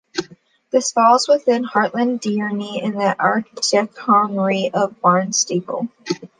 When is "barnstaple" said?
4.99-5.89